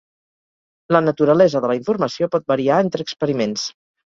[0.97, 3.69] La naturalesa de la informació pot variar entre experiments.